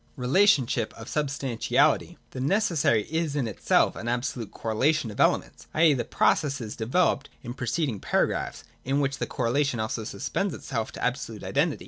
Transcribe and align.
(a) 0.17 0.21
Relationship 0.21 0.95
of 0.95 1.07
Substantiality. 1.07 2.17
150.] 2.31 2.31
The 2.31 2.39
necessary 2.47 3.03
is 3.03 3.35
in 3.35 3.47
itself 3.47 3.95
an 3.95 4.07
absolute 4.07 4.49
correlation 4.49 5.11
of 5.11 5.19
elements, 5.19 5.67
i. 5.75 5.83
e. 5.83 5.93
the 5.93 6.03
process 6.03 6.75
developed 6.75 7.29
(in 7.43 7.51
the 7.51 7.55
preceding 7.57 7.99
paragraphs), 7.99 8.63
in 8.83 8.99
which 8.99 9.19
the 9.19 9.27
correlation 9.27 9.79
also 9.79 10.03
suspends 10.03 10.55
itself 10.55 10.91
to 10.93 11.03
absolute 11.05 11.43
identity. 11.43 11.79